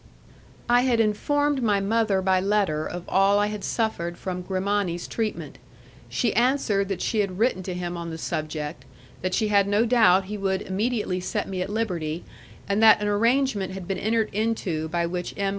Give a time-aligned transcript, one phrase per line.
[0.67, 5.59] I had informed my mother by letter of all I had suffered from Grimani's treatment;
[6.09, 8.83] she answered that she had written to him on the subject,
[9.21, 12.23] that she had no doubt he would immediately set me at liberty,
[12.67, 15.49] and that an arrangement had been entered into by which M.